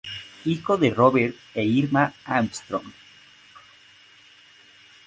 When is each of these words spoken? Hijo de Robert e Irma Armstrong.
Hijo 0.45 0.77
de 0.79 0.89
Robert 0.89 1.35
e 1.53 1.63
Irma 1.63 2.11
Armstrong. 2.25 2.91